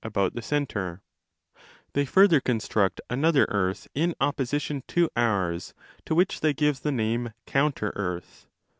[0.01, 1.01] 293° DE CAELO centre,
[1.93, 5.73] They further construct another earth in opposition 25 to ours
[6.07, 8.47] to which they give the name counter earth.!